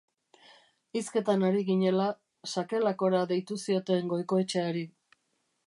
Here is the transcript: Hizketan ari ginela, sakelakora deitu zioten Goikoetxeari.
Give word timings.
Hizketan 0.99 1.43
ari 1.49 1.59
ginela, 1.67 2.07
sakelakora 2.53 3.21
deitu 3.33 3.59
zioten 3.67 4.13
Goikoetxeari. 4.15 4.83